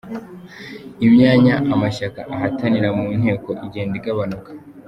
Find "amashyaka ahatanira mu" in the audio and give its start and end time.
1.73-3.05